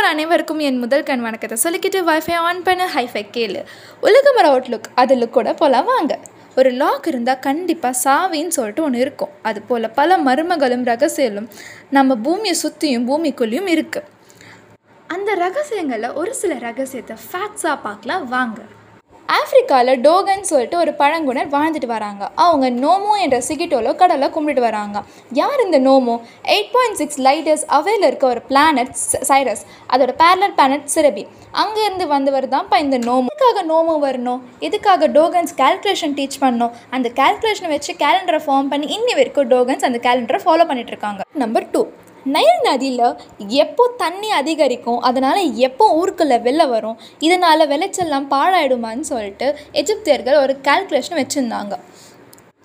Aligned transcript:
போகிற 0.00 0.16
அனைவருக்கும் 0.16 0.60
என் 0.66 0.78
முதல் 0.82 1.04
கண் 1.08 1.22
வணக்கத்தை 1.24 1.56
சொல்லிக்கிட்டு 1.62 1.98
வைஃபை 2.08 2.36
ஆன் 2.48 2.60
பண்ண 2.66 2.82
ஹைஃபை 2.94 3.22
கேளு. 3.34 3.60
உலகமர 4.06 4.44
அவுட்லுக் 4.50 4.86
அதில் 5.02 5.26
கூட 5.34 5.48
போகலாம் 5.60 5.88
வாங்க. 5.90 6.12
ஒரு 6.58 6.70
லாக் 6.82 7.08
இருந்தால் 7.10 7.42
கண்டிப்பாக 7.46 8.00
சாவின்னு 8.04 8.54
சொல்லிட்டு 8.56 8.84
ஒன்று 8.86 9.02
இருக்கும். 9.04 9.32
அது 9.48 9.60
போல் 9.68 9.86
பல 9.98 10.18
மர்மங்களும் 10.28 10.86
ரகசியங்களும் 10.90 11.48
நம்ம 11.96 12.16
பூமியை 12.26 12.54
சுற்றியும் 12.62 13.06
பூமிக்குள்ளேயும் 13.10 13.70
இருக்குது 13.74 14.08
அந்த 15.16 15.34
ரகசியங்களில் 15.44 16.16
ஒரு 16.22 16.34
சில 16.42 16.58
ரகசியத்தை 16.68 17.16
ஃபேக்ட்ஸாக 17.26 17.76
பார்க்கலாம் 17.86 18.24
வாங்க. 18.36 18.60
ஆஃப்ரிக்காவில் 19.38 20.00
டோகன் 20.06 20.48
சொல்லிட்டு 20.50 20.76
ஒரு 20.78 20.92
பழங்குனர் 21.00 21.50
வாழ்ந்துட்டு 21.54 21.88
வராங்க. 21.96 22.22
அவங்க 22.44 22.66
நோமோ 22.84 23.12
என்ற 23.24 23.36
சிகிட்டோல 23.48 23.94
கடலை 24.00 24.30
கும்பிட்டு 24.30 24.62
வராங்க. 24.66 25.02
யார் 25.40 25.62
இந்த 25.64 25.78
நோமோ? 25.88 26.14
எயிட் 26.54 26.72
பாயிண்ட் 26.72 26.98
சிக்ஸ் 27.00 27.20
லைட்டர்ஸ் 27.26 27.64
அவையில் 27.78 28.06
இருக்க 28.08 28.26
ஒரு 28.26 28.42
பிளானட் 28.48 28.94
சைரஸ் 29.30 29.62
அதோட 29.92 30.14
பேரலர் 30.22 30.56
பிளானட் 30.58 30.90
சிரபி 30.94 31.24
அங்கேருந்து 31.62 32.06
வந்தவர் 32.14 32.48
தான்ப்பா 32.56 32.78
இந்த 32.86 32.98
நோமோ. 32.98 33.30
எதுக்காக 33.34 33.64
நோமோ 33.72 33.96
வரணும்? 34.06 34.42
எதுக்காக 34.68 35.08
டோகன்ஸ் 35.18 35.54
கால்குலேஷன் 35.62 36.16
டீச் 36.18 36.40
பண்ணணும்? 36.40 36.74
அந்த 36.90 37.08
கால்குலேஷனை 37.22 37.70
வச்சு 37.76 37.94
கேலண்டரை 38.04 38.42
ஃபார்ம் 38.46 38.70
பண்ணி 38.74 38.88
இன்னி 38.98 39.14
வரைக்கும் 39.20 39.50
டோகன்ஸ் 39.54 39.88
அந்த 39.90 40.00
கேலண்டரை 40.08 40.40
ஃபாலோ 40.46 40.66
பண்ணிட்டு 40.70 40.94
இருக்காங்க. 40.94 41.22
நம்பர் 41.44 41.70
டூ 41.70 41.82
நைல் 42.34 42.60
நதியில் 42.66 43.06
எப்போ 43.62 43.84
தண்ணி 44.02 44.30
அதிகரிக்கும் 44.40 45.00
அதனால் 45.08 45.40
எப்போ 45.68 45.84
ஊருக்குள்ளே 46.00 46.38
வெள்ளம் 46.46 46.72
வரும் 46.74 46.98
இதனால் 47.26 47.70
விளைச்சல்லாம் 47.72 48.26
பாழாயிடுமான்னு 48.34 49.06
சொல்லிட்டு 49.12 49.46
எஜிப்தியர்கள் 49.82 50.42
ஒரு 50.44 50.54
கால்குலேஷன் 50.68 51.20
வச்சுருந்தாங்க. 51.20 51.76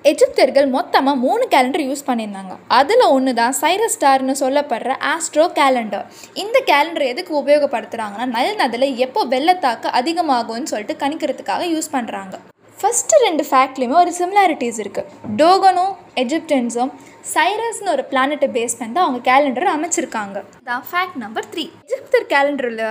எஜிப்தியர்கள் 0.06 0.68
மொத்தமாக 0.76 1.22
மூணு 1.24 1.44
கேலண்டர் 1.54 1.84
யூஸ் 1.90 2.08
பண்ணியிருந்தாங்க. 2.10 2.56
அதில் 2.80 3.04
ஒன்று 3.14 3.32
தான் 3.40 3.56
சைரஸ் 3.62 3.96
ஸ்டார்னு 3.96 4.36
சொல்லப்படுற 4.42 4.98
ஆஸ்ட்ரோ 5.14 5.46
கேலண்டர் 5.60 6.06
இந்த 6.44 6.58
கேலண்டர் 6.72 7.06
எதுக்கு 7.12 7.34
உபயோகப்படுத்துகிறாங்கன்னா 7.42 8.28
நைல் 8.36 8.60
நதியில் 8.64 9.00
எப்போ 9.06 9.24
வெள்ளத்தாக்கு 9.36 9.90
அதிகமாகும்னு 10.02 10.72
சொல்லிட்டு 10.74 11.02
கணிக்கிறதுக்காக 11.06 11.72
யூஸ் 11.76 11.96
பண்ணுறாங்க 11.96 12.38
ஃபஸ்ட்டு 12.80 13.20
ரெண்டு 13.26 13.44
ஃபேக்ட்லேயுமே 13.50 13.96
ஒரு 14.04 14.12
சிமிலாரிட்டிஸ் 14.20 14.80
இருக்குது 14.84 15.36
டோகனும் 15.42 15.94
எஜிப்டன்ஸும் 16.22 16.92
சைரஸ்னு 17.34 17.92
ஒரு 17.94 18.04
பிளானெட்டை 18.10 18.48
பேஸ் 18.56 18.78
பண்ணி 18.80 18.94
தான் 18.96 19.06
அவங்க 19.06 19.20
கேலண்டரை 19.30 19.70
அமைச்சிருக்காங்க. 19.76 20.38
தான் 20.70 20.84
ஃபேக்ட் 20.90 21.18
நம்பர் 21.24 21.48
த்ரீ 21.54 21.64
எஜிப்தர் 21.86 22.28
கேலண்டரில் 22.34 22.84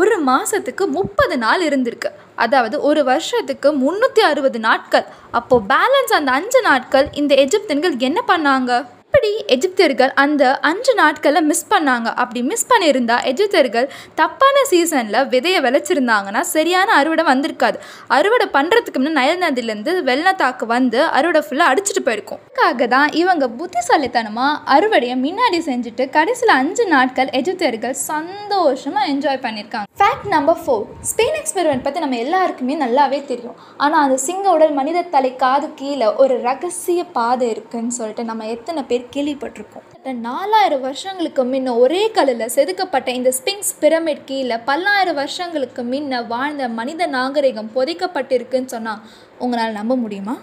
ஒரு 0.00 0.16
மாதத்துக்கு 0.28 0.84
முப்பது 0.98 1.36
நாள் 1.44 1.62
இருந்திருக்கு. 1.68 2.10
அதாவது 2.44 2.76
ஒரு 2.88 3.00
வருஷத்துக்கு 3.10 3.70
முந்நூற்றி 3.82 4.22
அறுபது 4.30 4.60
நாட்கள். 4.68 5.06
அப்போது 5.38 5.66
பேலன்ஸ் 5.72 6.14
அந்த 6.18 6.32
அஞ்சு 6.38 6.62
நாட்கள் 6.68 7.08
இந்த 7.22 7.32
எஜிப்தன்கள் 7.44 7.96
என்ன 8.08 8.20
பண்ணாங்க? 8.32 8.72
இப்படி 9.12 9.30
எஜிப்தியர்கள் 9.54 10.12
அந்த 10.22 10.42
அஞ்சு 10.68 10.92
நாட்களை 11.00 11.40
மிஸ் 11.48 11.66
பண்ணாங்க? 11.72 12.08
அப்படி 12.22 12.40
மிஸ் 12.50 12.68
பண்ணியிருந்தா 12.70 13.16
எஜிப்தியர்கள் 13.30 13.88
தப்பான 14.20 14.62
சீசனில் 14.70 15.18
விதையை 15.32 15.58
விளைச்சிருந்தாங்கன்னா 15.66 16.42
சரியான 16.52 16.88
அறுவடை 17.00 17.24
வந்திருக்காது. 17.30 17.78
அறுவடை 18.18 18.46
பண்ணுறதுக்கு 18.54 19.00
முன்னே 19.00 19.12
நயல் 19.18 19.42
நதியிலேருந்து 19.44 19.94
வெள்ளத்தாக்கு 20.08 20.66
வந்து 20.72 21.00
அறுவடை 21.18 21.42
ஃபுல்லாக 21.48 21.72
அடிச்சிட்டு 21.72 22.02
போயிருக்கும். 22.06 22.40
அதுக்காக 22.46 22.86
தான் 22.94 23.12
இவங்க 23.20 23.44
புத்திசாலித்தனமாக 23.58 24.72
அறுவடையை 24.76 25.16
முன்னாடி 25.26 25.60
செஞ்சுட்டு 25.68 26.06
கடைசியில் 26.16 26.54
அஞ்சு 26.60 26.86
நாட்கள் 26.94 27.32
எஜிப்தியர்கள் 27.40 27.96
சந்தோஷமாக 28.08 29.10
என்ஜாய் 29.12 29.42
பண்ணியிருக்காங்க. 29.44 29.88
Fact 30.00 30.26
number 30.34 30.60
four 30.62 30.82
Spain 31.10 31.38
experiment 31.42 31.86
பற்றி 31.86 32.04
நம்ம 32.06 32.18
எல்லாருக்குமே 32.24 32.76
நல்லாவே 32.84 33.20
தெரியும். 33.30 33.56
ஆனால் 33.84 34.02
அந்த 34.06 34.18
சிங்க 34.26 34.48
உடல் 34.56 34.74
மனித 34.80 35.06
தலை 35.14 35.34
காது 35.44 35.70
கீழே 35.82 36.10
ஒரு 36.24 36.34
ரகசிய 36.48 37.00
பாதை 37.18 37.46
இருக்குன்னு 37.54 37.98
சொல்லிட்டு 38.00 38.28
நம்ம 38.32 38.48
எத்தனை 38.56 38.82
பேர் 38.90 39.01
கேள்விப்பட்டிருக்கோம். 39.14 39.86
நாலாயிரம் 40.28 40.84
வருஷங்களுக்கு 40.88 41.42
முன்ன 41.50 41.74
ஒரே 41.82 42.02
கல்லில் 42.16 42.52
செதுக்கப்பட்ட 42.56 43.08
இந்த 43.18 43.32
ஸ்பிங்ஸ் 43.38 43.74
பிரமிட் 43.82 44.24
கீழே 44.30 44.56
பல்லாயிரம் 44.70 45.20
வருஷங்களுக்கு 45.22 45.82
முன்ன 45.92 46.22
வாழ்ந்த 46.32 46.68
மனித 46.78 47.06
நாகரிகம் 47.18 47.70
புதைக்கப்பட்டிருக்குன்னு 47.76 48.72
சொன்னால் 48.76 49.04
உங்களால் 49.44 49.78
நம்ப 49.80 49.96
முடியுமா? 50.04 50.36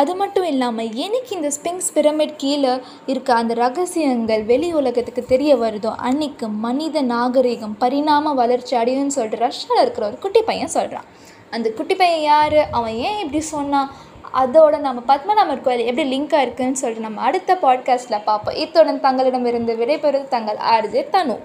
அது 0.00 0.14
மட்டும் 0.20 0.46
இல்லாமல் 0.52 0.94
என்னைக்கு 1.04 1.32
இந்த 1.36 1.50
ஸ்பிங்ஸ் 1.56 1.92
பிரமிட் 1.94 2.34
கீழே 2.42 2.72
இருக்க 3.12 3.30
அந்த 3.34 3.52
ரகசியங்கள் 3.62 4.42
வெளி 4.50 4.68
உலகத்துக்கு 4.80 5.22
தெரிய 5.34 5.52
வருதோ 5.62 5.92
அன்னைக்கு 6.08 6.48
மனித 6.64 7.02
நாகரிகம் 7.12 7.76
பரிணாம 7.84 8.34
வளர்ச்சி 8.40 8.74
அடையும்னு 8.80 9.16
சொல்லிட்டு 9.16 9.44
ரஷ்யாவில் 9.44 9.82
இருக்கிற 9.84 10.06
ஒரு 10.10 10.18
குட்டி 10.24 10.42
பையன் 10.50 10.74
சொல்கிறான் 10.76 11.08
அந்த 11.56 11.68
குட்டி 11.78 11.94
பையன் 11.94 12.24
யார்? 12.32 12.58
அவன் 12.76 12.94
ஏன் 13.06 13.18
இப்படி 13.22 13.40
சொன்னான்? 13.54 13.90
அதோட 14.34 14.78
நம்ம 14.78 15.16
பத்மநாபர் 15.16 15.60
கோயில் 15.60 15.86
எப்படி 15.86 16.20
லிங்காக 16.20 16.46
இருக்குதுன்னு 16.46 16.72
சொல்லிட்டு 16.72 17.04
நம்ம 17.04 17.20
அடுத்த 17.20 17.54
பாட்காஸ்ட்டில் 17.54 18.22
பார்ப்போம். 18.24 18.54
இத்துடன் 18.54 19.00
தங்களிடமிருந்து 19.00 19.76
விடைபெறுவது 19.76 20.28
தங்கள் 20.28 20.56
ஆர்ஜே 20.56 21.10
தனு. 21.10 21.38